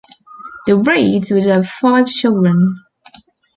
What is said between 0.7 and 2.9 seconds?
Reeds would have five children.